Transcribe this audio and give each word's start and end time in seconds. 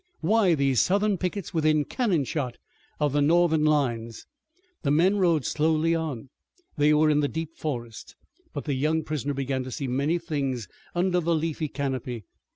Why 0.21 0.55
these 0.55 0.79
Southern 0.81 1.19
pickets 1.19 1.53
within 1.53 1.85
cannon 1.85 2.23
shot 2.23 2.55
of 2.99 3.13
the 3.13 3.21
Northern 3.21 3.63
lines? 3.63 4.25
The 4.81 4.89
men 4.89 5.17
rode 5.17 5.45
slowly 5.45 5.93
on. 5.93 6.29
They 6.75 6.91
were 6.91 7.11
in 7.11 7.19
the 7.19 7.27
deep 7.27 7.55
forest, 7.55 8.15
but 8.51 8.65
the 8.65 8.73
young 8.73 9.03
prisoner 9.03 9.35
began 9.35 9.63
to 9.63 9.69
see 9.71 9.87
many 9.87 10.17
things 10.17 10.67
under 10.95 11.19
the 11.19 11.35
leafy 11.35 11.67
canopy. 11.67 12.25